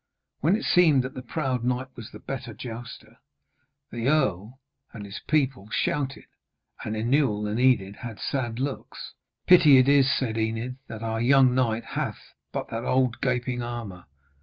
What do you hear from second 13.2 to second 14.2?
gaping armour.